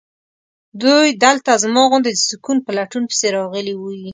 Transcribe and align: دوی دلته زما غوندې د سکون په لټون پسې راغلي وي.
دوی 0.81 1.07
دلته 1.23 1.51
زما 1.63 1.83
غوندې 1.89 2.11
د 2.13 2.19
سکون 2.29 2.57
په 2.65 2.71
لټون 2.77 3.03
پسې 3.09 3.27
راغلي 3.37 3.73
وي. 3.81 4.01